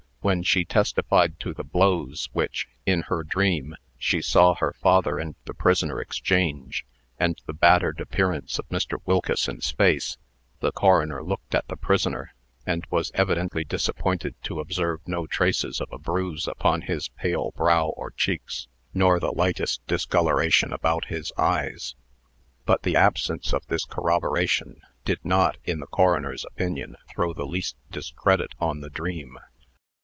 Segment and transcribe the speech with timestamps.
[0.23, 5.33] When she testified to the blows which (in her dream) she saw her father and
[5.45, 6.85] the prisoner exchange,
[7.19, 8.99] and the battered appearance of Mr.
[9.07, 10.17] Wilkeson's face,
[10.59, 12.35] the coroner looked at the prisoner,
[12.67, 17.87] and was evidently disappointed to observe no traces of a bruise upon his pale brow
[17.87, 21.95] or cheeks, nor the lightest discoloration about his eyes.
[22.67, 27.75] But the absence of this corroboration did not, in the coroner's opinion, throw the least
[27.89, 29.39] discredit on the dream.